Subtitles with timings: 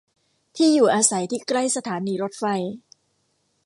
[0.55, 2.43] ที่อยู่อาศัยที่ใกล้สถานีรถไฟ